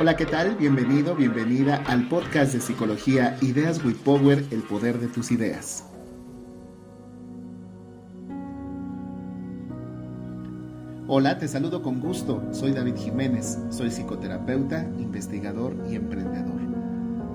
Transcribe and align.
Hola, 0.00 0.16
¿qué 0.16 0.24
tal? 0.24 0.56
Bienvenido, 0.56 1.14
bienvenida 1.14 1.82
al 1.86 2.08
podcast 2.08 2.54
de 2.54 2.60
psicología 2.60 3.36
Ideas 3.42 3.84
with 3.84 3.96
Power, 3.96 4.44
el 4.50 4.62
poder 4.62 4.98
de 4.98 5.08
tus 5.08 5.30
ideas. 5.30 5.84
Hola, 11.08 11.38
te 11.38 11.46
saludo 11.46 11.82
con 11.82 12.00
gusto. 12.00 12.42
Soy 12.52 12.72
David 12.72 12.96
Jiménez, 12.96 13.58
soy 13.70 13.90
psicoterapeuta, 13.90 14.84
investigador 14.98 15.76
y 15.90 15.96
emprendedor. 15.96 16.65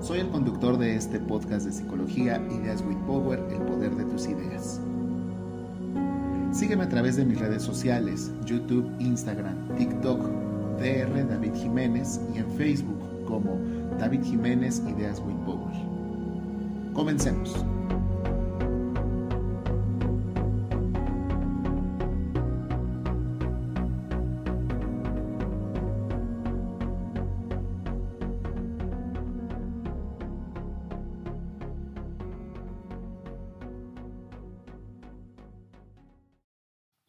Soy 0.02 0.18
el 0.18 0.28
conductor 0.30 0.76
de 0.78 0.96
este 0.96 1.20
podcast 1.20 1.64
de 1.64 1.70
psicología 1.70 2.42
Ideas 2.50 2.82
with 2.82 2.96
Power, 3.06 3.38
el 3.52 3.62
poder 3.62 3.94
de 3.94 4.04
tus 4.06 4.26
ideas. 4.26 4.80
Sígueme 6.50 6.82
a 6.82 6.88
través 6.88 7.14
de 7.14 7.24
mis 7.24 7.38
redes 7.38 7.62
sociales, 7.62 8.32
YouTube, 8.44 8.90
Instagram, 8.98 9.54
TikTok, 9.78 10.20
DR 10.80 11.28
David 11.28 11.54
Jiménez 11.54 12.20
y 12.34 12.38
en 12.38 12.50
Facebook 12.54 12.98
como 13.26 13.56
David 14.00 14.24
Jiménez 14.24 14.82
Ideas 14.88 15.20
with 15.20 15.36
Power. 15.46 15.72
Comencemos. 16.94 17.64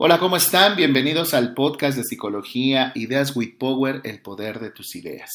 Hola, 0.06 0.20
¿cómo 0.20 0.36
están? 0.36 0.76
Bienvenidos 0.76 1.34
al 1.34 1.54
podcast 1.54 1.96
de 1.96 2.04
psicología 2.04 2.92
Ideas 2.94 3.38
with 3.38 3.58
Power, 3.58 4.02
el 4.04 4.22
poder 4.22 4.60
de 4.60 4.70
tus 4.70 4.98
ideas. 4.98 5.32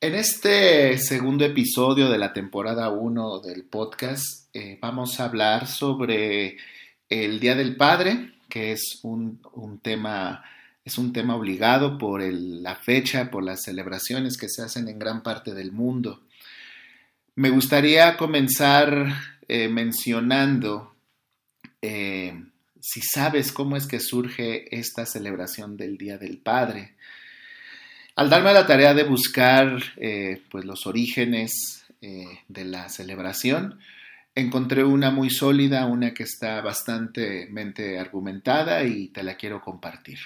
En 0.00 0.16
este 0.16 0.98
segundo 0.98 1.44
episodio 1.44 2.10
de 2.10 2.18
la 2.18 2.32
temporada 2.32 2.90
1 2.90 3.38
del 3.42 3.62
podcast 3.62 4.48
eh, 4.52 4.80
vamos 4.82 5.20
a 5.20 5.26
hablar 5.26 5.68
sobre 5.68 6.56
el 7.08 7.38
Día 7.38 7.54
del 7.54 7.76
Padre, 7.76 8.32
que 8.48 8.72
es 8.72 8.98
un, 9.04 9.40
tema, 9.80 10.42
es 10.84 10.98
un 10.98 11.12
tema 11.12 11.36
obligado 11.36 11.98
por 11.98 12.20
la 12.24 12.74
fecha, 12.74 13.30
por 13.30 13.44
las 13.44 13.62
celebraciones 13.62 14.36
que 14.36 14.48
se 14.48 14.62
hacen 14.62 14.88
en 14.88 14.98
gran 14.98 15.22
parte 15.22 15.54
del 15.54 15.70
mundo. 15.70 16.22
Me 17.36 17.50
gustaría 17.50 18.16
comenzar 18.16 19.06
eh, 19.46 19.68
mencionando 19.68 20.96
eh, 21.80 22.45
si 22.88 23.00
sabes 23.00 23.50
cómo 23.50 23.76
es 23.76 23.88
que 23.88 23.98
surge 23.98 24.72
esta 24.72 25.06
celebración 25.06 25.76
del 25.76 25.98
Día 25.98 26.18
del 26.18 26.38
Padre. 26.38 26.94
Al 28.14 28.30
darme 28.30 28.52
la 28.52 28.64
tarea 28.64 28.94
de 28.94 29.02
buscar 29.02 29.82
eh, 29.96 30.40
pues 30.48 30.64
los 30.64 30.86
orígenes 30.86 31.84
eh, 32.00 32.26
de 32.46 32.64
la 32.64 32.88
celebración, 32.88 33.80
encontré 34.36 34.84
una 34.84 35.10
muy 35.10 35.30
sólida, 35.30 35.84
una 35.86 36.14
que 36.14 36.22
está 36.22 36.60
bastante 36.60 37.48
argumentada 37.98 38.84
y 38.84 39.08
te 39.08 39.24
la 39.24 39.36
quiero 39.36 39.60
compartir. 39.60 40.20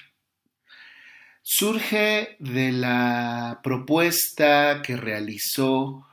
Surge 1.41 2.37
de 2.41 2.73
la 2.73 3.61
propuesta 3.63 4.83
que 4.83 4.99
realizó 4.99 6.07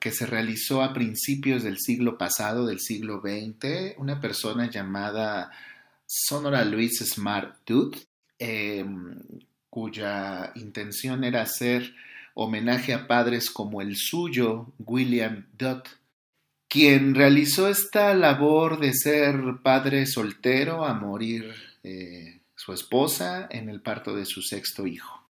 que 0.00 0.12
se 0.12 0.26
realizó 0.26 0.82
a 0.82 0.92
principios 0.92 1.62
del 1.62 1.78
siglo 1.78 2.18
pasado, 2.18 2.66
del 2.66 2.80
siglo 2.80 3.20
XX, 3.20 3.96
una 3.98 4.20
persona 4.20 4.70
llamada 4.70 5.50
Sonora 6.06 6.64
Louise 6.64 7.04
Smart 7.04 7.56
Dude, 7.66 7.98
em, 8.38 9.18
cuya 9.70 10.52
intención 10.54 11.24
era 11.24 11.42
hacer 11.42 11.94
homenaje 12.34 12.94
a 12.94 13.06
padres 13.06 13.50
como 13.50 13.82
el 13.82 13.96
suyo, 13.96 14.72
William 14.78 15.46
Dutt, 15.58 15.88
quien 16.68 17.14
realizó 17.14 17.68
esta 17.68 18.14
labor 18.14 18.78
de 18.78 18.94
ser 18.94 19.40
padre 19.62 20.06
soltero 20.06 20.84
a 20.84 20.94
morir 20.94 21.52
eh, 21.82 22.40
su 22.54 22.72
esposa 22.72 23.48
en 23.50 23.68
el 23.68 23.80
parto 23.80 24.14
de 24.14 24.24
su 24.24 24.42
sexto 24.42 24.86
hijo. 24.86 25.27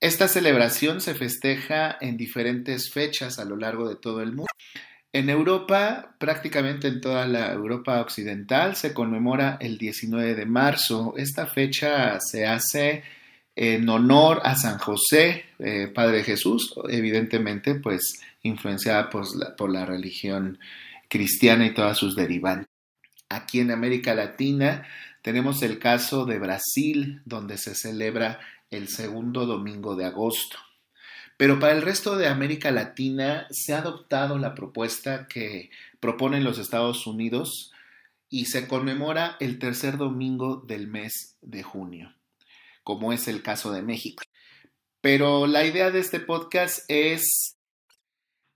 Esta 0.00 0.28
celebración 0.28 1.00
se 1.00 1.14
festeja 1.14 1.96
en 2.00 2.16
diferentes 2.16 2.90
fechas 2.92 3.38
a 3.38 3.44
lo 3.44 3.56
largo 3.56 3.88
de 3.88 3.96
todo 3.96 4.22
el 4.22 4.30
mundo. 4.32 4.46
En 5.12 5.30
Europa, 5.30 6.16
prácticamente 6.18 6.88
en 6.88 7.00
toda 7.00 7.26
la 7.26 7.52
Europa 7.52 8.00
occidental, 8.00 8.74
se 8.74 8.92
conmemora 8.92 9.58
el 9.60 9.78
19 9.78 10.34
de 10.34 10.44
marzo. 10.44 11.14
Esta 11.16 11.46
fecha 11.46 12.18
se 12.20 12.46
hace 12.46 13.04
en 13.54 13.88
honor 13.88 14.40
a 14.42 14.56
San 14.56 14.78
José, 14.78 15.44
eh, 15.60 15.86
Padre 15.94 16.24
Jesús, 16.24 16.74
evidentemente, 16.88 17.76
pues 17.76 18.20
influenciada 18.42 19.08
por 19.08 19.24
la, 19.36 19.54
por 19.54 19.70
la 19.70 19.86
religión 19.86 20.58
cristiana 21.08 21.66
y 21.66 21.74
todas 21.74 21.96
sus 21.96 22.16
derivantes. 22.16 22.68
Aquí 23.28 23.60
en 23.60 23.70
América 23.70 24.14
Latina 24.14 24.84
tenemos 25.24 25.62
el 25.62 25.78
caso 25.78 26.26
de 26.26 26.38
Brasil, 26.38 27.22
donde 27.24 27.56
se 27.56 27.74
celebra 27.74 28.40
el 28.68 28.88
segundo 28.88 29.46
domingo 29.46 29.96
de 29.96 30.04
agosto. 30.04 30.58
Pero 31.38 31.58
para 31.58 31.72
el 31.72 31.80
resto 31.80 32.18
de 32.18 32.28
América 32.28 32.70
Latina 32.70 33.46
se 33.50 33.72
ha 33.72 33.78
adoptado 33.78 34.36
la 34.36 34.54
propuesta 34.54 35.26
que 35.26 35.70
proponen 35.98 36.44
los 36.44 36.58
Estados 36.58 37.06
Unidos 37.06 37.72
y 38.28 38.44
se 38.44 38.68
conmemora 38.68 39.38
el 39.40 39.58
tercer 39.58 39.96
domingo 39.96 40.56
del 40.56 40.88
mes 40.88 41.38
de 41.40 41.62
junio, 41.62 42.14
como 42.82 43.10
es 43.14 43.26
el 43.26 43.40
caso 43.40 43.72
de 43.72 43.80
México. 43.80 44.22
Pero 45.00 45.46
la 45.46 45.64
idea 45.64 45.90
de 45.90 46.00
este 46.00 46.20
podcast 46.20 46.80
es 46.88 47.56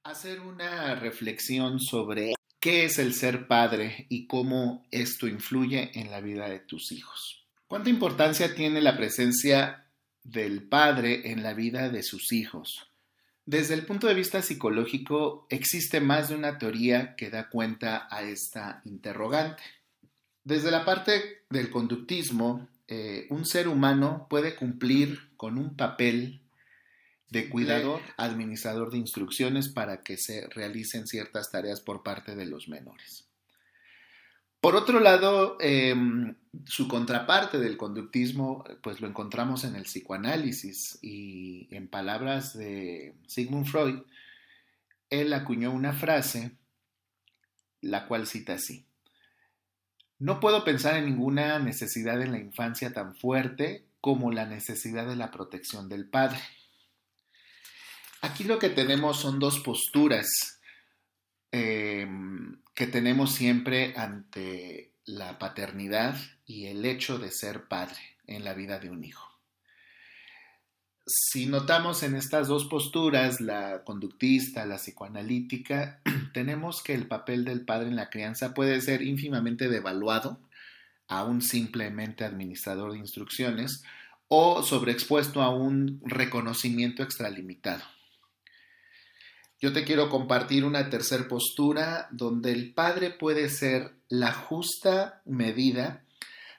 hacer 0.05 0.41
una 0.41 0.97
reflexión 0.97 1.81
sobre 1.81 2.35
qué 2.61 2.85
es 2.85 2.99
el 2.99 3.15
ser 3.15 3.47
padre 3.47 4.07
y 4.09 4.27
cómo 4.27 4.87
esto 4.91 5.27
influye 5.29 5.91
en 5.99 6.11
la 6.11 6.21
vida 6.21 6.49
de 6.49 6.61
tus 6.61 6.93
hijos. 6.93 7.47
¿Cuánta 7.67 7.91
importancia 7.91 8.55
tiene 8.55 8.81
la 8.81 8.97
presencia 8.97 9.85
del 10.31 10.63
padre 10.63 11.33
en 11.33 11.43
la 11.43 11.55
vida 11.55 11.89
de 11.89 12.03
sus 12.03 12.33
hijos. 12.33 12.87
Desde 13.47 13.75
el 13.75 13.87
punto 13.87 14.07
de 14.07 14.15
vista 14.15 14.43
psicológico, 14.43 15.47
existe 15.49 16.01
más 16.01 16.29
de 16.29 16.35
una 16.35 16.59
teoría 16.59 17.17
que 17.17 17.31
da 17.31 17.49
cuenta 17.49 18.07
a 18.11 18.23
esta 18.23 18.83
interrogante. 18.85 19.63
Desde 20.45 20.71
la 20.71 20.85
parte 20.85 21.45
del 21.49 21.71
conductismo, 21.71 22.69
eh, 22.87 23.27
un 23.31 23.47
ser 23.47 23.69
humano 23.69 24.27
puede 24.29 24.55
cumplir 24.55 25.31
con 25.37 25.57
un 25.57 25.77
papel 25.77 26.43
de 27.31 27.49
cuidador, 27.49 28.01
administrador 28.17 28.91
de 28.91 28.99
instrucciones 28.99 29.69
para 29.69 30.03
que 30.03 30.17
se 30.17 30.49
realicen 30.49 31.07
ciertas 31.07 31.51
tareas 31.51 31.81
por 31.81 32.03
parte 32.03 32.35
de 32.35 32.47
los 32.47 32.69
menores. 32.69 33.29
Por 34.61 34.75
otro 34.75 34.99
lado, 34.99 35.57
em, 35.61 36.35
su 36.65 36.89
contraparte 36.89 37.59
del 37.59 37.77
conductismo, 37.77 38.65
pues 38.83 39.01
lo 39.01 39.07
encontramos 39.07 39.63
en 39.65 39.77
el 39.77 39.85
psicoanálisis 39.85 40.99
y 41.01 41.69
en 41.71 41.87
palabras 41.87 42.59
de 42.59 43.15
Sigmund 43.27 43.67
Freud, 43.67 44.01
él 45.11 45.33
acuñó 45.33 45.71
una 45.71 45.93
frase, 45.93 46.57
la 47.81 48.09
cual 48.09 48.27
cita 48.27 48.55
así. 48.55 48.85
No 50.19 50.41
puedo 50.41 50.65
pensar 50.65 50.97
en 50.97 51.05
ninguna 51.05 51.61
necesidad 51.61 52.21
en 52.21 52.33
la 52.33 52.39
infancia 52.39 52.93
tan 52.93 53.15
fuerte 53.15 53.85
como 54.01 54.33
la 54.33 54.47
necesidad 54.47 55.07
de 55.07 55.15
la 55.15 55.31
protección 55.31 55.89
del 55.89 56.09
padre. 56.09 56.41
Aquí 58.21 58.45
lo 58.45 58.59
que 58.59 58.69
tenemos 58.69 59.21
son 59.21 59.39
dos 59.39 59.61
posturas 59.61 60.29
em, 61.53 62.61
que 62.75 62.87
tenemos 62.87 63.35
siempre 63.35 63.95
ante 63.97 64.93
la 65.05 65.39
paternidad 65.39 66.17
y 66.45 66.67
el 66.67 66.85
hecho 66.85 67.19
de 67.19 67.31
ser 67.31 67.69
padre 67.69 67.99
en 68.27 68.45
la 68.45 68.55
vida 68.55 68.79
de 68.79 68.91
un 68.91 69.05
hijo. 69.05 69.29
Si 71.07 71.47
notamos 71.47 72.03
en 72.03 72.15
estas 72.17 72.49
dos 72.49 72.67
posturas, 72.67 73.41
la 73.41 73.83
conductista, 73.85 74.67
la 74.67 74.77
psicoanalítica, 74.77 76.03
tenemos 76.35 76.83
que 76.83 76.95
el 76.95 77.07
papel 77.07 77.45
del 77.45 77.65
padre 77.65 77.89
en 77.89 77.97
la 77.97 78.11
crianza 78.11 78.53
puede 78.53 78.81
ser 78.83 79.01
ínfimamente 79.01 79.69
devaluado 79.69 80.39
a 81.07 81.25
un 81.25 81.41
simplemente 81.41 82.25
administrador 82.25 82.93
de 82.93 82.99
instrucciones 82.99 83.83
o 84.29 84.63
sobreexpuesto 84.63 85.41
a 85.41 85.49
un 85.49 86.03
reconocimiento 86.05 87.03
extralimitado. 87.03 87.83
Yo 89.61 89.73
te 89.73 89.85
quiero 89.85 90.09
compartir 90.09 90.65
una 90.65 90.89
tercera 90.89 91.27
postura 91.27 92.07
donde 92.13 92.53
el 92.53 92.75
padre 92.75 93.11
puede 93.11 93.49
ser 93.49 93.97
la 94.09 94.33
justa 94.33 95.21
medida 95.25 96.05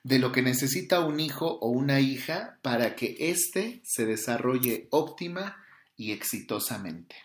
de 0.03 0.19
lo 0.19 0.33
que 0.33 0.41
necesita 0.41 0.99
un 0.99 1.21
hijo 1.21 1.47
o 1.61 1.69
una 1.69 2.01
hija 2.01 2.59
para 2.61 2.97
que 2.97 3.15
éste 3.17 3.81
se 3.85 4.05
desarrolle 4.05 4.89
óptima 4.91 5.55
y 5.95 6.11
exitosamente. 6.11 7.15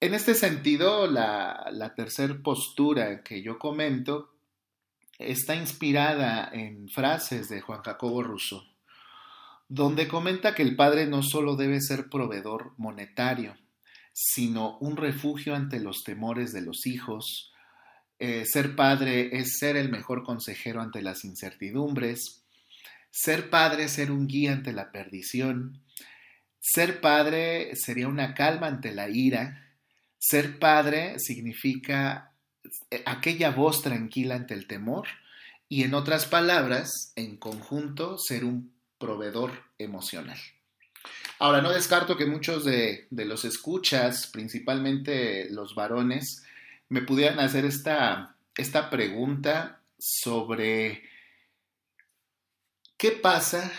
En 0.00 0.14
este 0.14 0.34
sentido, 0.34 1.06
la, 1.06 1.68
la 1.72 1.94
tercera 1.94 2.38
postura 2.42 3.22
que 3.22 3.42
yo 3.42 3.58
comento 3.58 4.30
está 5.18 5.56
inspirada 5.56 6.48
en 6.50 6.88
frases 6.88 7.50
de 7.50 7.60
Juan 7.60 7.82
Jacobo 7.82 8.22
Rousseau, 8.22 8.62
donde 9.68 10.08
comenta 10.08 10.54
que 10.54 10.62
el 10.62 10.74
padre 10.74 11.06
no 11.06 11.22
solo 11.22 11.54
debe 11.54 11.82
ser 11.82 12.08
proveedor 12.08 12.72
monetario, 12.78 13.56
sino 14.20 14.78
un 14.78 14.96
refugio 14.96 15.54
ante 15.54 15.78
los 15.78 16.02
temores 16.02 16.52
de 16.52 16.60
los 16.60 16.86
hijos. 16.86 17.52
Eh, 18.18 18.44
ser 18.46 18.74
padre 18.74 19.38
es 19.38 19.58
ser 19.58 19.76
el 19.76 19.90
mejor 19.90 20.24
consejero 20.24 20.80
ante 20.80 21.02
las 21.02 21.24
incertidumbres. 21.24 22.42
Ser 23.12 23.48
padre 23.48 23.84
es 23.84 23.92
ser 23.92 24.10
un 24.10 24.26
guía 24.26 24.54
ante 24.54 24.72
la 24.72 24.90
perdición. 24.90 25.84
Ser 26.58 27.00
padre 27.00 27.76
sería 27.76 28.08
una 28.08 28.34
calma 28.34 28.66
ante 28.66 28.92
la 28.92 29.08
ira. 29.08 29.68
Ser 30.18 30.58
padre 30.58 31.20
significa 31.20 32.32
eh, 32.90 33.04
aquella 33.06 33.52
voz 33.52 33.82
tranquila 33.82 34.34
ante 34.34 34.54
el 34.54 34.66
temor. 34.66 35.06
Y 35.68 35.84
en 35.84 35.94
otras 35.94 36.26
palabras, 36.26 37.12
en 37.14 37.36
conjunto, 37.36 38.18
ser 38.18 38.44
un 38.44 38.72
proveedor 38.98 39.52
emocional. 39.78 40.38
Ahora, 41.40 41.62
no 41.62 41.70
descarto 41.70 42.16
que 42.16 42.26
muchos 42.26 42.64
de, 42.64 43.06
los 43.10 43.44
escuchas, 43.44 44.26
principalmente 44.26 45.48
los 45.50 45.74
varones, 45.76 46.44
me 46.88 47.02
pudieran 47.02 47.38
hacer 47.38 47.64
esta, 47.64 48.34
pregunta 48.90 49.80
sobre 49.98 51.04
qué 52.96 53.12
pasa 53.12 53.70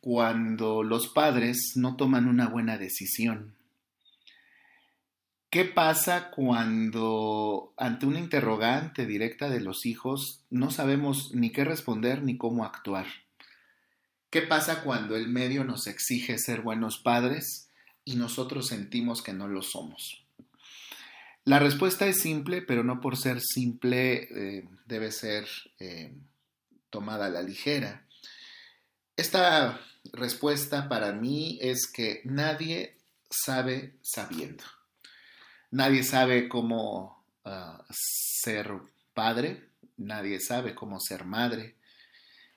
cuando 0.00 0.82
los 0.82 1.08
padres 1.08 1.72
no 1.76 1.96
toman 1.96 2.28
una 2.28 2.48
buena 2.48 2.76
decisión. 2.76 3.54
¿Qué 5.48 5.64
pasa 5.64 6.30
cuando 6.30 7.72
ante 7.78 8.04
una 8.04 8.18
interrogante 8.18 9.06
directa 9.06 9.48
de 9.48 9.60
los 9.60 9.86
hijos 9.86 10.42
no 10.50 10.70
sabemos 10.70 11.34
ni 11.34 11.50
qué 11.50 11.64
responder 11.64 12.22
ni 12.22 12.36
cómo 12.36 12.64
actuar? 12.64 13.06
¿Qué 14.36 14.42
pasa 14.42 14.82
cuando 14.82 15.16
el 15.16 15.28
medio 15.28 15.64
nos 15.64 15.86
exige 15.86 16.36
ser 16.36 16.60
buenos 16.60 16.98
padres 16.98 17.70
y 18.04 18.16
nosotros 18.16 18.66
sentimos 18.66 19.22
que 19.22 19.32
no 19.32 19.48
lo 19.48 19.62
somos? 19.62 20.26
La 21.46 21.58
respuesta 21.58 22.06
es 22.06 22.20
simple, 22.20 22.60
pero 22.60 22.84
no 22.84 23.00
por 23.00 23.16
ser 23.16 23.40
simple 23.40 24.28
eh, 24.58 24.68
debe 24.84 25.10
ser 25.10 25.48
eh, 25.78 26.12
tomada 26.90 27.24
a 27.24 27.30
la 27.30 27.40
ligera. 27.40 28.04
Esta 29.16 29.80
respuesta 30.12 30.86
para 30.86 31.12
mí 31.12 31.58
es 31.62 31.90
que 31.90 32.20
nadie 32.26 32.98
sabe 33.30 33.94
sabiendo. 34.02 34.64
Nadie 35.70 36.02
sabe 36.02 36.50
cómo 36.50 37.24
ah, 37.46 37.86
ser 37.88 38.70
padre, 39.14 39.70
nadie 39.96 40.40
sabe 40.40 40.74
cómo 40.74 41.00
ser 41.00 41.24
madre, 41.24 41.75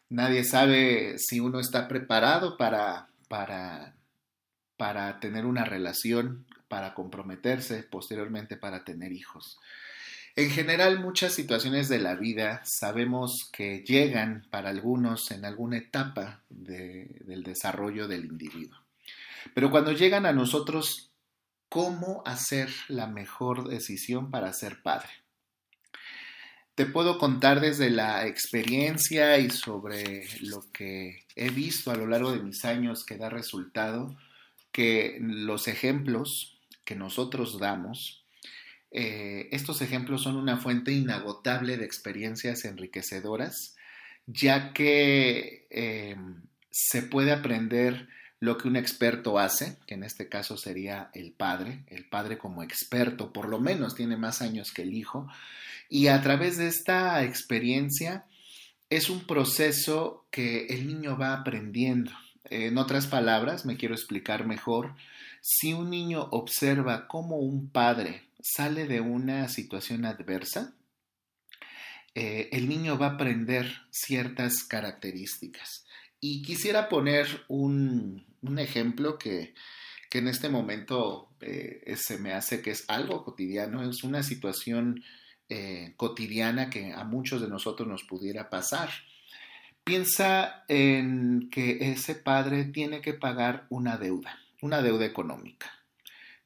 Nadie 0.09 0.43
sabe 0.43 1.17
si 1.19 1.39
uno 1.39 1.59
está 1.59 1.87
preparado 1.87 2.57
para, 2.57 3.09
para, 3.27 3.95
para 4.75 5.19
tener 5.19 5.45
una 5.45 5.65
relación, 5.65 6.47
para 6.67 6.95
comprometerse, 6.95 7.83
posteriormente 7.83 8.57
para 8.57 8.83
tener 8.83 9.11
hijos. 9.11 9.59
En 10.35 10.49
general, 10.49 10.99
muchas 10.99 11.33
situaciones 11.33 11.89
de 11.89 11.99
la 11.99 12.15
vida 12.15 12.61
sabemos 12.63 13.49
que 13.51 13.83
llegan 13.85 14.47
para 14.49 14.69
algunos 14.69 15.31
en 15.31 15.45
alguna 15.45 15.77
etapa 15.77 16.41
del 16.49 17.43
desarrollo 17.43 18.07
del 18.07 18.25
individuo. 18.25 18.79
Pero 19.53 19.69
cuando 19.69 19.91
llegan 19.91 20.25
a 20.25 20.33
nosotros, 20.33 21.11
¿cómo 21.67 22.23
hacer 22.25 22.69
la 22.87 23.07
mejor 23.07 23.67
decisión 23.67 24.31
para 24.31 24.53
ser 24.53 24.81
padre? 24.81 25.09
Te 26.79 26.85
puedo 26.85 27.17
contar 27.17 27.59
desde 27.59 27.89
la 27.89 28.25
experiencia 28.25 29.37
y 29.37 29.49
sobre 29.49 30.25
lo 30.39 30.61
que 30.71 31.25
he 31.35 31.49
visto 31.49 31.91
a 31.91 31.95
lo 31.97 32.07
largo 32.07 32.31
de 32.31 32.41
mis 32.41 32.63
años 32.63 33.03
que 33.03 33.17
da 33.17 33.29
resultado, 33.29 34.15
que 34.71 35.17
los 35.19 35.67
ejemplos 35.67 36.57
que 36.85 36.95
nosotros 36.95 37.59
damos, 37.59 38.23
eh, 38.91 39.49
estos 39.51 39.81
ejemplos 39.81 40.23
son 40.23 40.37
una 40.37 40.55
fuente 40.55 40.93
inagotable 40.93 41.75
de 41.75 41.83
experiencias 41.83 42.63
enriquecedoras, 42.63 43.75
ya 44.25 44.71
que 44.71 45.67
eh, 45.71 46.15
se 46.71 47.01
puede 47.01 47.33
aprender 47.33 48.07
lo 48.39 48.57
que 48.57 48.69
un 48.69 48.77
experto 48.77 49.37
hace, 49.37 49.75
que 49.85 49.95
en 49.95 50.03
este 50.03 50.29
caso 50.29 50.55
sería 50.55 51.11
el 51.13 51.33
padre, 51.33 51.83
el 51.87 52.05
padre 52.05 52.37
como 52.37 52.63
experto, 52.63 53.33
por 53.33 53.49
lo 53.49 53.59
menos 53.59 53.95
tiene 53.95 54.15
más 54.15 54.41
años 54.41 54.71
que 54.71 54.83
el 54.83 54.93
hijo, 54.93 55.27
y 55.89 56.07
a 56.07 56.21
través 56.21 56.57
de 56.57 56.67
esta 56.67 57.23
experiencia 57.23 58.25
es 58.89 59.09
un 59.09 59.25
proceso 59.25 60.27
que 60.31 60.67
el 60.67 60.87
niño 60.87 61.17
va 61.17 61.33
aprendiendo. 61.33 62.11
En 62.45 62.77
otras 62.77 63.07
palabras, 63.07 63.65
me 63.65 63.75
quiero 63.75 63.95
explicar 63.95 64.45
mejor, 64.45 64.95
si 65.41 65.73
un 65.73 65.89
niño 65.89 66.27
observa 66.31 67.07
cómo 67.07 67.37
un 67.37 67.69
padre 67.69 68.23
sale 68.41 68.87
de 68.87 69.01
una 69.01 69.47
situación 69.49 70.05
adversa, 70.05 70.73
eh, 72.15 72.49
el 72.51 72.67
niño 72.67 72.97
va 72.97 73.07
a 73.07 73.11
aprender 73.11 73.71
ciertas 73.91 74.63
características. 74.63 75.85
Y 76.19 76.41
quisiera 76.41 76.89
poner 76.89 77.27
un, 77.47 78.25
ejemplo 78.57 79.17
que, 79.17 79.53
en 80.11 80.27
este 80.27 80.49
momento 80.49 81.29
eh, 81.41 81.95
se 81.97 82.17
me 82.17 82.33
hace 82.33 82.61
que 82.61 82.71
es 82.71 82.85
algo 82.87 83.23
cotidiano, 83.23 83.87
es 83.87 84.03
una 84.03 84.23
situación 84.23 85.03
eh, 85.49 85.93
cotidiana 85.97 86.69
que 86.69 86.93
a 86.93 87.03
muchos 87.03 87.41
de 87.41 87.47
nosotros 87.47 87.87
nos 87.87 88.03
pudiera 88.03 88.49
pasar. 88.49 88.89
Piensa 89.83 90.63
en 90.67 91.49
que 91.49 91.91
ese 91.91 92.15
padre 92.15 92.65
tiene 92.65 93.01
que 93.01 93.13
pagar 93.13 93.65
una 93.69 93.97
deuda, 93.97 94.37
una 94.61 94.81
deuda 94.83 95.05
económica, 95.05 95.71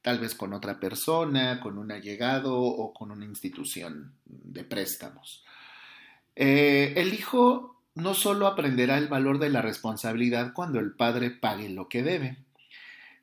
tal 0.01 0.19
vez 0.19 0.35
con 0.35 0.53
otra 0.53 0.79
persona, 0.79 1.59
con 1.59 1.77
un 1.77 1.91
allegado 1.91 2.57
o 2.57 2.93
con 2.93 3.11
una 3.11 3.25
institución 3.25 4.13
de 4.25 4.63
préstamos. 4.63 5.43
Eh, 6.35 6.93
el 6.95 7.13
hijo 7.13 7.81
no 7.95 8.13
solo 8.13 8.47
aprenderá 8.47 8.97
el 8.97 9.07
valor 9.07 9.37
de 9.37 9.49
la 9.49 9.61
responsabilidad 9.61 10.53
cuando 10.53 10.79
el 10.79 10.93
padre 10.93 11.29
pague 11.29 11.69
lo 11.69 11.89
que 11.89 12.03
debe, 12.03 12.37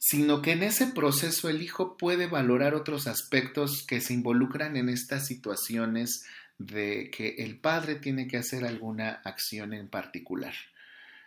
sino 0.03 0.41
que 0.41 0.53
en 0.53 0.63
ese 0.63 0.87
proceso 0.87 1.51
el 1.51 1.61
hijo 1.61 1.99
puede 1.99 2.27
valorar 2.27 2.75
otros 2.75 3.07
aspectos 3.07 3.85
que 3.87 4.01
se 4.01 4.15
involucran 4.15 4.79
en 4.79 4.89
estas 4.89 5.27
situaciones 5.27 6.25
de 6.57 7.11
que 7.11 7.37
el 7.41 7.59
padre 7.59 7.97
tiene 7.97 8.27
que 8.27 8.39
hacer 8.39 8.65
alguna 8.65 9.21
acción 9.25 9.75
en 9.75 9.89
particular. 9.89 10.55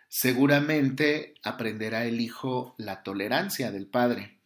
Seguramente 0.08 1.34
aprenderá 1.44 2.04
el 2.04 2.20
hijo 2.20 2.74
la 2.76 3.04
tolerancia 3.04 3.70
del 3.70 3.86
padre. 3.86 4.38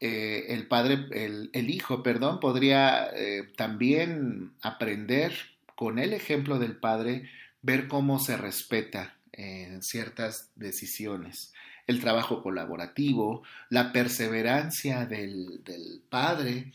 Eh, 0.00 0.46
el 0.48 0.66
padre, 0.66 1.06
el, 1.12 1.70
hijo, 1.70 2.02
perdón, 2.02 2.40
podría 2.40 3.08
eh, 3.14 3.44
también 3.56 4.50
aprender 4.62 5.32
con 5.76 6.00
el 6.00 6.12
ejemplo 6.12 6.58
del 6.58 6.76
padre 6.76 7.30
ver 7.62 7.86
cómo 7.86 8.18
se 8.18 8.36
respeta 8.36 9.16
en 9.30 9.80
ciertas 9.82 10.50
decisiones 10.56 11.52
el 11.88 12.00
trabajo 12.00 12.42
colaborativo, 12.42 13.42
la 13.70 13.92
perseverancia 13.92 15.06
del, 15.06 15.62
padre, 16.08 16.72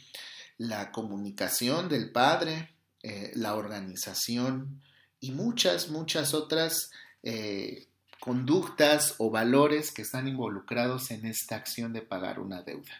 la 0.58 0.92
comunicación 0.92 1.88
del 1.88 2.12
padre, 2.12 2.74
eh, 3.04 3.32
la 3.36 3.56
organización 3.56 4.82
y 5.20 5.32
muchas, 5.32 5.90
muchas 5.90 6.34
otras 6.34 6.90
eh, 7.22 7.88
conductas 8.20 9.14
o 9.20 9.30
valores 9.30 9.92
que 9.92 10.02
están 10.02 10.28
involucrados 10.28 11.12
en 11.12 11.28
esta 11.28 11.58
acción 11.58 11.94
de 11.94 12.02
pagar 12.02 12.40
una 12.40 12.64
deuda. 12.64 12.94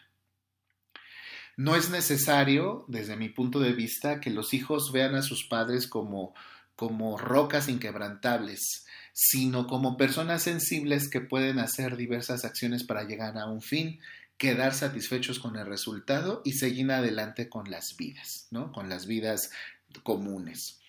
No 1.56 1.74
es 1.74 1.90
necesario, 1.90 2.84
desde 2.86 3.16
mi 3.16 3.28
punto 3.28 3.58
de 3.58 3.72
vista, 3.72 4.20
que 4.20 4.30
los 4.30 4.54
hijos 4.54 4.92
vean 4.92 5.16
a 5.16 5.22
sus 5.22 5.48
padres 5.48 5.88
como, 5.88 6.32
como 6.76 7.18
rocas 7.18 7.68
inquebrantables, 7.68 8.86
sino 9.14 9.68
como 9.68 9.96
personas 9.96 10.42
sensibles 10.42 11.08
que 11.08 11.20
pueden 11.20 11.60
hacer 11.60 11.96
diversas 11.96 12.44
acciones 12.44 12.82
para 12.82 13.04
llegar 13.04 13.38
a 13.38 13.46
un 13.46 13.62
fin, 13.62 14.00
quedar 14.36 14.74
satisfechos 14.74 15.38
con 15.38 15.56
el 15.56 15.66
resultado 15.66 16.42
y 16.44 16.54
seguir 16.54 16.90
adelante 16.90 17.48
con 17.48 17.70
las 17.70 17.96
vidas, 17.96 18.48
¿no? 18.50 18.72
Con 18.72 18.88
las 18.88 19.06
vidas 19.06 19.50
comunes. 20.02 20.80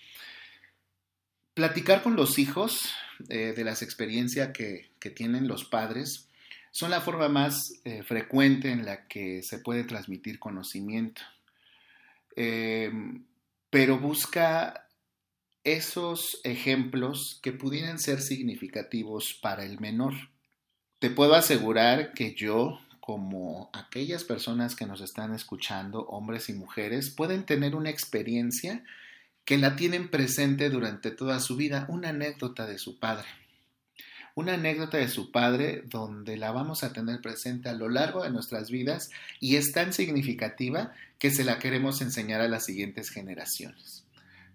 Platicar 1.53 2.01
con 2.01 2.15
los 2.15 2.39
hijos 2.39 2.91
eh, 3.29 3.53
de 3.55 3.63
las 3.63 3.83
experiencias 3.83 4.51
que, 4.51 4.89
tienen 5.15 5.47
los 5.47 5.65
padres 5.65 6.27
son 6.71 6.89
la 6.89 6.99
forma 6.99 7.29
más 7.29 7.73
eh, 7.83 8.01
frecuente 8.01 8.71
en 8.71 8.85
la 8.85 9.07
que 9.07 9.43
se 9.43 9.59
puede 9.59 9.83
transmitir 9.83 10.39
conocimiento. 10.39 11.21
Em, 12.35 13.23
pero 13.69 13.99
busca 13.99 14.84
esos 15.65 16.39
ejemplos 16.43 17.39
que 17.41 17.51
pudieran 17.51 17.97
ser 17.97 18.21
significativos 18.21 19.33
para 19.41 19.65
el 19.65 19.79
menor. 19.79 20.13
Te 20.99 21.09
puedo 21.09 21.33
asegurar 21.33 22.13
que 22.13 22.35
yo, 22.35 22.79
como 22.99 23.71
aquellas 23.73 24.23
personas 24.23 24.75
que 24.75 24.85
nos 24.85 25.01
están 25.01 25.33
escuchando, 25.33 26.05
hombres 26.05 26.49
y 26.49 26.53
mujeres, 26.53 27.09
pueden 27.09 27.45
tener 27.45 27.75
una 27.75 27.89
experiencia 27.89 28.83
que 29.43 29.57
la 29.57 29.75
tienen 29.75 30.09
presente 30.09 30.69
durante 30.69 31.09
toda 31.09 31.39
su 31.39 31.55
vida, 31.55 31.85
una 31.89 32.09
anécdota 32.09 32.67
de 32.67 32.77
su 32.77 32.99
padre. 32.99 33.27
Una 34.35 34.53
anécdota 34.53 34.97
de 34.97 35.07
su 35.07 35.31
padre 35.31 35.83
donde 35.87 36.37
la 36.37 36.51
vamos 36.51 36.83
a 36.83 36.93
tener 36.93 37.21
presente 37.21 37.69
a 37.69 37.73
lo 37.73 37.89
largo 37.89 38.23
de 38.23 38.29
nuestras 38.29 38.69
vidas 38.69 39.09
y 39.39 39.55
es 39.55 39.71
tan 39.71 39.93
significativa 39.93 40.93
que 41.17 41.31
se 41.31 41.43
la 41.43 41.57
queremos 41.57 42.01
enseñar 42.01 42.41
a 42.41 42.47
las 42.47 42.65
siguientes 42.65 43.09
generaciones. 43.09 44.04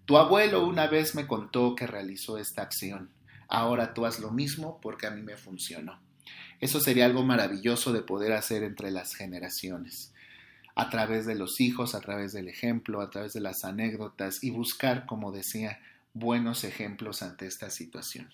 Tu 0.05 0.17
abuelo 0.17 0.65
una 0.65 0.87
vez 0.87 1.15
me 1.15 1.27
contó 1.27 1.75
que 1.75 1.87
realizó 1.87 2.37
esta 2.37 2.63
acción. 2.63 3.11
Ahora 3.47 3.93
tú 3.93 4.05
haz 4.05 4.19
lo 4.19 4.31
mismo 4.31 4.79
porque 4.81 5.07
a 5.07 5.11
mí 5.11 5.21
me 5.21 5.37
funcionó. 5.37 5.99
Eso 6.59 6.79
sería 6.79 7.05
algo 7.05 7.23
maravilloso 7.23 7.91
de 7.91 8.01
poder 8.01 8.33
hacer 8.33 8.63
entre 8.63 8.91
las 8.91 9.15
generaciones, 9.15 10.13
a 10.75 10.89
través 10.89 11.25
de 11.25 11.35
los 11.35 11.59
hijos, 11.59 11.95
a 11.95 12.01
través 12.01 12.33
del 12.33 12.47
ejemplo, 12.47 13.01
a 13.01 13.09
través 13.09 13.33
de 13.33 13.41
las 13.41 13.63
anécdotas 13.65 14.43
y 14.43 14.51
buscar, 14.51 15.05
como 15.05 15.31
decía, 15.31 15.79
buenos 16.13 16.63
ejemplos 16.63 17.23
ante 17.23 17.47
esta 17.47 17.69
situación. 17.69 18.29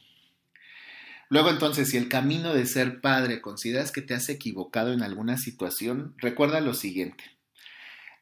Luego 1.30 1.50
entonces, 1.50 1.90
si 1.90 1.98
el 1.98 2.10
camino 2.10 2.54
de 2.54 2.66
ser 2.66 3.02
padre 3.02 3.42
consideras 3.42 3.92
que 3.92 4.02
te 4.02 4.14
has 4.14 4.30
equivocado 4.30 4.94
en 4.94 5.04
alguna 5.04 5.38
situación, 5.38 6.14
recuerda 6.18 6.62
lo 6.62 6.74
siguiente. 6.74 7.37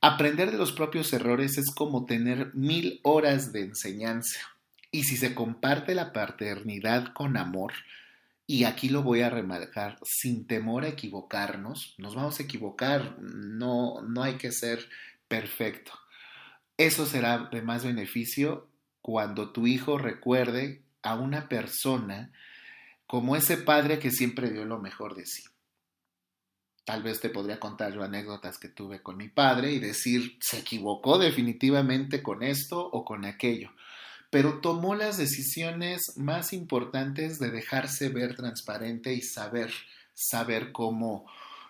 Aprender 0.07 0.51
de 0.51 0.59
los 0.59 0.71
propios 0.71 1.12
errores 1.13 1.57
es 1.57 1.74
como 1.74 2.05
tener 2.05 2.53
mil 2.53 3.00
horas 3.01 3.51
de 3.51 3.62
enseñanza. 3.62 4.39
Y 4.91 5.05
si 5.05 5.17
se 5.17 5.33
comparte 5.33 5.95
la 5.95 6.13
paternidad 6.13 7.12
con 7.13 7.38
amor, 7.38 7.74
y 8.45 8.65
aquí 8.65 8.89
lo 8.89 9.01
voy 9.01 9.21
a 9.21 9.31
remarcar, 9.31 9.97
sin 10.03 10.45
temor 10.45 10.83
a 10.83 10.89
equivocarnos, 10.89 11.95
nos 11.97 12.13
vamos 12.13 12.39
a 12.39 12.43
equivocar, 12.43 13.17
no, 13.19 14.03
no 14.03 14.21
hay 14.21 14.35
que 14.35 14.51
ser 14.51 14.88
perfecto. 15.27 15.91
Eso 16.77 17.07
será 17.07 17.50
de 17.51 17.63
más 17.63 17.83
beneficio 17.83 18.67
cuando 19.01 19.53
tu 19.53 19.65
hijo 19.65 19.97
recuerde 19.97 20.83
a 21.01 21.15
una 21.15 21.50
persona 21.50 22.31
como 23.07 23.35
ese 23.35 23.57
padre 23.57 23.97
que 23.97 24.12
siempre 24.12 24.51
dio 24.51 24.65
lo 24.65 24.77
mejor 24.77 25.15
de 25.15 25.25
sí. 25.25 25.45
Tal 26.86 27.04
vez 27.04 27.20
te 27.20 27.30
podría 27.30 27.60
contar 27.60 27.94
yo 27.94 28.04
anécdotas 28.04 28.58
que 28.58 28.70
tuve 28.70 29.01
con 29.01 29.18
mi 29.18 29.27
padre 29.27 29.72
y 29.72 29.80
decir, 29.80 30.38
se 30.39 30.60
equivocó 30.60 31.18
definitivamente 31.18 32.24
con 32.24 32.44
esto 32.44 32.80
o 32.80 33.04
con 33.04 33.25
aquello 33.25 33.72
pero 34.36 34.60
tomó 34.60 34.96
las 34.96 35.15
decisiones 35.15 36.18
más 36.18 36.51
importantes 36.51 37.39
de 37.39 37.51
dejarse 37.51 38.10
ver 38.10 38.36
transparente 38.36 39.13
y 39.13 39.22
saber, 39.22 39.72
saber 40.13 40.74
cómo, 40.74 41.25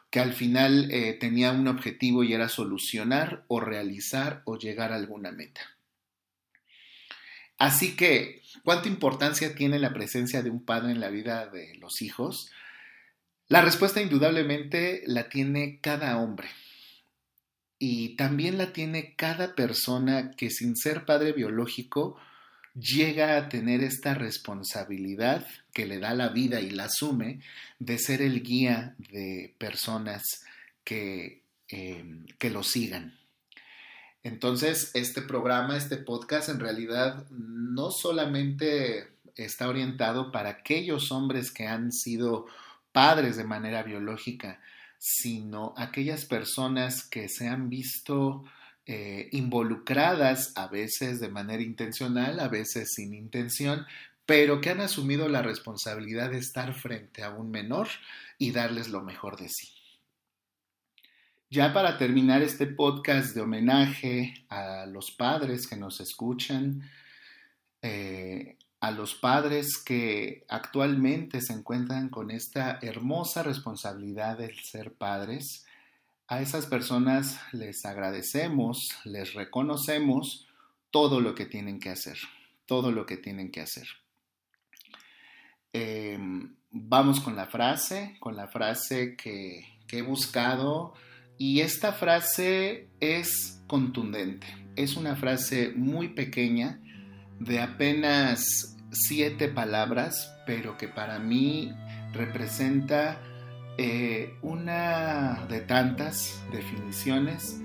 que 0.10 0.20
al 0.20 0.34
final 0.34 0.90
eh, 0.92 1.14
tenía 1.14 1.52
un 1.52 1.68
objetivo 1.68 2.24
y 2.24 2.34
era 2.34 2.50
solucionar 2.50 3.46
o 3.50 3.60
realizar 3.60 4.42
o 4.46 4.58
llegar 4.58 4.92
a 4.92 4.96
alguna 4.96 5.32
meta. 5.32 5.62
Así 7.60 7.96
que, 7.96 8.42
¿cuánta 8.64 8.88
importancia 8.88 9.54
tiene 9.54 9.78
la 9.78 9.94
presencia 9.94 10.42
de 10.42 10.50
un 10.50 10.66
padre 10.66 10.92
en 10.92 11.00
la 11.00 11.10
vida 11.10 11.46
de 11.46 11.76
los 11.76 12.02
hijos? 12.02 12.50
La 13.48 13.62
respuesta 13.62 14.02
indudablemente 14.02 15.04
la 15.06 15.30
tiene 15.30 15.80
cada 15.80 16.18
hombre. 16.18 16.48
Y 17.78 18.16
también 18.16 18.58
la 18.58 18.74
tiene 18.74 19.16
cada 19.16 19.54
persona 19.54 20.32
que 20.32 20.50
sin 20.50 20.76
ser 20.76 21.06
padre 21.06 21.34
biológico 21.34 22.18
llega 22.74 23.38
a 23.38 23.48
tener 23.48 23.84
esta 23.84 24.16
responsabilidad 24.16 25.46
que 25.74 25.86
le 25.86 26.00
da 26.00 26.14
la 26.16 26.30
vida 26.30 26.60
y 26.60 26.72
la 26.72 26.86
asume 26.86 27.42
de 27.80 28.00
ser 28.00 28.22
el 28.22 28.42
guía 28.42 28.96
de 28.98 29.54
personas 29.58 30.24
que, 30.84 31.44
em, 31.68 32.26
que 32.40 32.50
lo 32.50 32.64
sigan. 32.64 33.18
Entonces, 34.24 34.90
este 34.96 35.22
programa, 35.22 35.78
este 35.78 35.98
podcast, 35.98 36.50
en 36.50 36.60
realidad 36.60 37.30
no 37.30 37.92
solamente 37.92 39.12
está 39.36 39.70
orientado 39.70 40.32
para 40.32 40.50
aquellos 40.50 41.12
hombres 41.12 41.52
que 41.52 41.68
han 41.68 41.92
sido 41.92 42.48
padres 42.96 43.36
de 43.36 43.44
manera 43.44 43.84
biológica, 43.84 44.62
sino 44.98 45.74
aquellas 45.76 46.24
personas 46.24 47.04
que 47.04 47.28
se 47.28 47.50
han 47.50 47.70
visto 47.70 48.46
eh, 48.86 49.28
involucradas 49.34 50.54
a 50.56 50.68
veces 50.68 51.20
de 51.20 51.28
manera 51.28 51.62
intencional, 51.62 52.40
a 52.40 52.48
veces 52.48 52.94
sin 52.94 53.14
intención, 53.14 53.86
pero 54.26 54.62
que 54.62 54.70
han 54.70 54.80
asumido 54.80 55.28
la 55.28 55.42
responsabilidad 55.42 56.32
de 56.32 56.38
estar 56.38 56.74
frente 56.74 57.22
a 57.22 57.32
un 57.32 57.52
menor 57.52 57.90
y 58.38 58.52
darles 58.52 58.88
lo 58.88 59.02
mejor 59.02 59.36
de 59.38 59.50
sí. 59.50 59.68
Ya 61.50 61.74
para 61.74 61.98
terminar 61.98 62.44
este 62.44 62.66
podcast 62.66 63.36
de 63.36 63.42
homenaje 63.42 64.46
a 64.48 64.86
los 64.86 65.12
padres 65.12 65.68
que 65.68 65.76
nos 65.76 66.00
escuchan, 66.00 66.90
eh, 67.82 68.56
a 68.86 68.92
los 68.92 69.16
padres 69.16 69.80
que 69.84 70.46
actualmente 70.48 71.42
se 71.42 71.54
encuentran 71.54 72.10
con 72.10 72.30
esta 72.30 72.78
hermosa 72.84 73.42
responsabilidad 73.42 74.38
de 74.38 74.54
ser 74.62 74.94
padres, 74.94 75.66
a 76.28 76.40
esas 76.40 76.68
personas 76.68 77.40
les 77.52 77.84
agradecemos, 77.84 78.78
les 79.04 79.34
reconocemos 79.34 80.46
todo 80.92 81.20
lo 81.20 81.34
que 81.34 81.48
tienen 81.48 81.80
que 81.80 81.90
hacer, 81.90 82.16
todo 82.68 82.92
lo 82.92 83.08
que 83.08 83.18
tienen 83.18 83.50
que 83.50 83.62
hacer. 83.62 83.88
Em, 85.74 86.56
vamos 86.70 87.22
con 87.22 87.36
la 87.36 87.48
frase, 87.48 88.18
con 88.20 88.36
la 88.36 88.48
frase 88.50 89.16
que, 89.16 89.66
que 89.88 89.98
he 89.98 90.04
buscado 90.04 90.94
y 91.40 91.62
esta 91.62 91.92
frase 91.92 92.90
es 93.00 93.64
contundente, 93.66 94.46
es 94.76 94.96
una 94.96 95.16
frase 95.16 95.74
muy 95.76 96.10
pequeña 96.10 96.82
de 97.40 97.62
apenas 97.62 98.78
siete 98.92 99.48
palabras, 99.48 100.34
pero 100.46 100.78
que 100.78 100.88
para 100.88 101.20
mí 101.20 101.74
representa 102.14 103.20
eh, 103.78 104.38
una 104.42 105.46
de 105.50 105.60
tantas 105.62 106.42
definiciones 106.52 107.60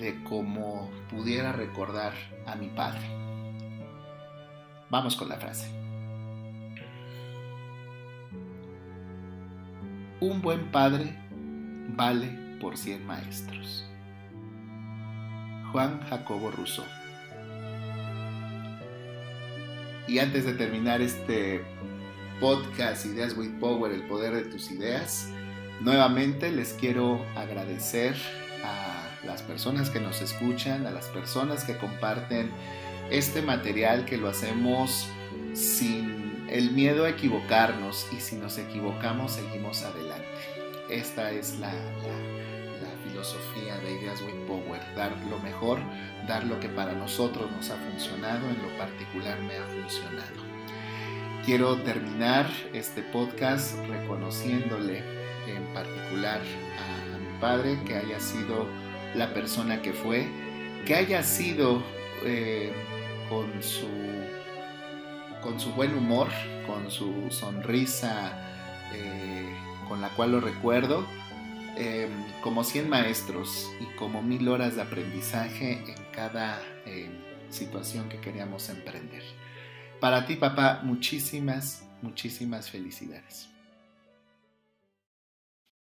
de 0.00 0.22
cómo 0.24 0.90
pudiera 1.08 1.52
recordar 1.52 2.12
a 2.46 2.56
mi 2.56 2.68
padre. 2.68 3.02
Vamos 4.90 5.16
con 5.16 5.28
la 5.28 5.36
frase. 5.36 5.70
Un 10.20 10.40
buen 10.42 10.70
padre 10.70 11.16
vale 11.96 12.28
por 12.60 12.76
cien 12.76 13.06
maestros. 13.06 13.84
Juan 15.72 16.00
Jacobo 16.08 16.50
Rousseau. 16.50 17.01
Y 20.12 20.18
antes 20.18 20.44
de 20.44 20.52
terminar 20.52 21.00
este 21.00 21.64
podcast 22.38 23.06
Ideas 23.06 23.34
with 23.34 23.58
Power, 23.58 23.90
el 23.90 24.02
poder 24.02 24.34
de 24.34 24.44
tus 24.44 24.70
ideas, 24.70 25.28
Nuevamente 25.82 26.52
les 26.52 26.74
quiero 26.74 27.26
agradecer 27.34 28.14
a 28.62 29.26
las 29.26 29.42
personas 29.42 29.90
que 29.90 29.98
nos 29.98 30.22
escuchan, 30.22 30.86
a 30.86 30.92
las 30.92 31.06
personas 31.06 31.64
que 31.64 31.76
comparten 31.76 32.50
este 33.10 33.42
material 33.42 34.04
que 34.04 34.16
lo 34.16 34.28
hacemos 34.28 35.08
sin 35.54 36.46
el 36.48 36.70
miedo 36.70 37.04
a 37.04 37.10
equivocarnos 37.10 38.06
y 38.16 38.20
si 38.20 38.36
nos 38.36 38.58
equivocamos 38.58 39.32
seguimos 39.32 39.82
adelante. 39.82 40.22
Esta 40.88 41.32
es 41.32 41.58
la, 41.58 41.72
filosofía 43.22 43.78
de 43.78 44.00
Ideas 44.00 44.20
with 44.22 44.34
Power, 44.48 44.80
dar 44.96 45.16
lo 45.30 45.38
mejor, 45.38 45.78
dar 46.26 46.44
lo 46.44 46.58
que 46.58 46.68
para 46.68 46.92
nosotros 46.92 47.48
nos 47.52 47.70
ha 47.70 47.76
funcionado, 47.76 48.48
en 48.48 48.60
lo 48.60 48.76
particular 48.76 49.38
me 49.42 49.56
ha 49.56 49.64
funcionado. 49.64 50.42
Quiero 51.44 51.76
terminar 51.82 52.48
este 52.72 53.02
podcast 53.02 53.76
reconociéndole 53.86 55.04
en 55.46 55.64
particular 55.72 56.40
a, 56.40 57.18
mi 57.18 57.40
padre, 57.40 57.78
que 57.84 57.94
haya 57.96 58.18
sido 58.18 58.66
la 59.14 59.32
persona 59.32 59.80
que 59.82 59.92
fue, 59.92 60.26
que 60.84 60.96
haya 60.96 61.22
sido 61.22 61.80
eh, 62.24 62.72
con, 63.28 63.62
su, 63.62 63.86
con 65.42 65.60
su 65.60 65.70
buen 65.74 65.94
humor, 65.94 66.26
con 66.66 66.90
su 66.90 67.30
sonrisa 67.30 68.32
eh, 68.92 69.56
con 69.88 70.00
la 70.00 70.08
cual 70.10 70.32
lo 70.32 70.40
recuerdo, 70.40 71.06
em, 71.76 72.10
como 72.42 72.64
100 72.64 72.88
maestros 72.88 73.70
y 73.80 73.96
como 73.96 74.22
mil 74.22 74.48
horas 74.48 74.76
de 74.76 74.82
aprendizaje 74.82 75.82
en 75.86 76.04
cada 76.12 76.60
em, 76.86 77.12
situación 77.50 78.08
que 78.08 78.18
queríamos 78.18 78.68
emprender. 78.68 79.22
Para 80.00 80.26
ti, 80.26 80.36
papá, 80.36 80.80
muchísimas, 80.82 81.84
muchísimas 82.02 82.68
felicidades. 82.68 83.51